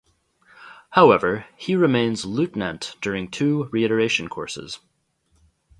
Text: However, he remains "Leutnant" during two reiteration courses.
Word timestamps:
However, 0.89 1.45
he 1.55 1.75
remains 1.75 2.25
"Leutnant" 2.25 2.95
during 3.01 3.29
two 3.29 3.65
reiteration 3.71 4.29
courses. 4.29 4.79